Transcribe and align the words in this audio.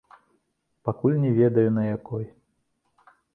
Пакуль 0.89 1.19
не 1.25 1.31
ведаю, 1.39 1.67
на 1.77 1.83
якой. 1.97 2.25